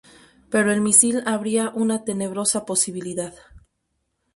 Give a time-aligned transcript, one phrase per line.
[0.49, 3.35] Pero el misil abría una tenebrosa posibilidad.